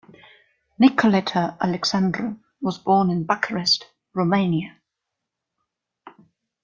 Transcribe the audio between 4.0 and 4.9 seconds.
Romania.